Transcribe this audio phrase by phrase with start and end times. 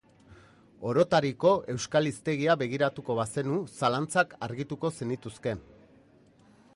[0.91, 5.55] Orotariko euskal hiztegia begiratuko bazenu, zalantzak argituko zenituzke.